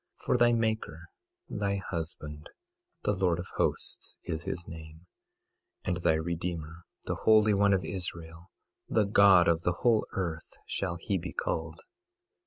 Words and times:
22:5 0.21 0.25
For 0.25 0.37
thy 0.39 0.51
maker, 0.53 1.09
thy 1.47 1.75
husband, 1.75 2.49
the 3.03 3.11
Lord 3.13 3.37
of 3.37 3.45
Hosts 3.57 4.17
is 4.23 4.45
his 4.45 4.67
name; 4.67 5.05
and 5.83 5.97
thy 5.97 6.13
Redeemer, 6.15 6.85
the 7.03 7.13
Holy 7.21 7.53
One 7.53 7.71
of 7.71 7.85
Israel—the 7.85 9.05
God 9.05 9.47
of 9.47 9.61
the 9.61 9.81
whole 9.83 10.07
earth 10.13 10.53
shall 10.65 10.95
he 10.95 11.19
be 11.19 11.33
called. 11.33 11.81